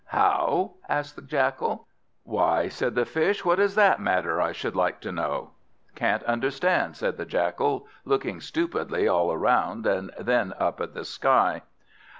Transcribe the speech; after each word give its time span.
"How?" 0.07 0.71
asked 0.89 1.15
the 1.15 1.21
Jackal. 1.21 1.85
"Why," 2.23 2.69
said 2.69 2.95
the 2.95 3.05
Fish, 3.05 3.45
"what 3.45 3.57
does 3.59 3.75
that 3.75 3.99
matter, 3.99 4.41
I 4.41 4.51
should 4.51 4.75
like 4.75 4.99
to 5.01 5.11
know?" 5.11 5.51
"Can't 5.93 6.23
understand," 6.23 6.97
said 6.97 7.17
the 7.17 7.25
Jackal, 7.25 7.85
looking 8.03 8.41
stupidly 8.41 9.07
all 9.07 9.37
round 9.37 9.85
and 9.85 10.09
then 10.19 10.55
up 10.57 10.81
at 10.81 10.95
the 10.95 11.05
sky. 11.05 11.61